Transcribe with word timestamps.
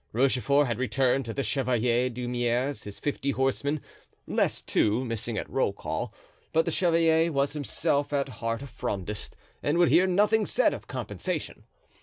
Rochefort 0.13 0.65
had 0.65 0.79
returned 0.79 1.25
to 1.25 1.33
the 1.35 1.43
Chevalier 1.43 2.09
d'Humieres 2.09 2.85
his 2.85 2.97
fifty 2.97 3.29
horsemen, 3.29 3.81
less 4.25 4.59
two, 4.63 5.05
missing 5.05 5.37
at 5.37 5.47
roll 5.47 5.73
call. 5.73 6.11
But 6.53 6.65
the 6.65 6.71
chevalier 6.71 7.31
was 7.31 7.53
himself 7.53 8.11
at 8.11 8.27
heart 8.27 8.63
a 8.63 8.65
Frondist 8.65 9.35
and 9.61 9.77
would 9.77 9.89
hear 9.89 10.07
nothing 10.07 10.47
said 10.47 10.73
of 10.73 10.87
compensation. 10.87 11.65